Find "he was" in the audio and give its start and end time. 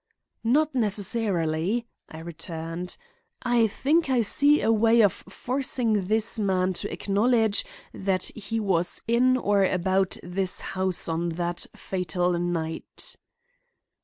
8.35-9.03